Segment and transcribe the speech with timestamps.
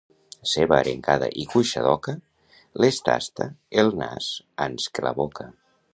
[0.51, 2.15] Ceba, arengada i cuixa d'oca,
[2.85, 3.49] les tasta
[3.83, 4.31] el nas
[4.69, 5.51] ans que la boca.